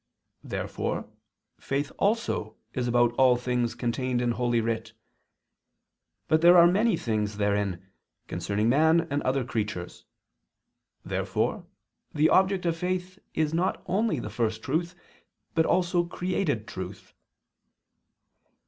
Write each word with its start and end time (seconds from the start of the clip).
Therefore 0.43 1.07
faith 1.59 1.91
also 1.99 2.57
is 2.73 2.87
about 2.87 3.13
all 3.19 3.35
things 3.35 3.75
contained 3.75 4.19
in 4.19 4.31
Holy 4.31 4.59
Writ. 4.59 4.93
But 6.27 6.41
there 6.41 6.57
are 6.57 6.65
many 6.65 6.97
things 6.97 7.37
therein, 7.37 7.85
concerning 8.27 8.67
man 8.67 9.01
and 9.11 9.21
other 9.21 9.43
creatures. 9.45 10.05
Therefore 11.05 11.67
the 12.15 12.29
object 12.29 12.65
of 12.65 12.75
faith 12.75 13.19
is 13.35 13.53
not 13.53 13.83
only 13.85 14.19
the 14.19 14.31
First 14.31 14.63
Truth, 14.63 14.95
but 15.53 15.67
also 15.67 16.05
created 16.05 16.67
truth. 16.67 17.13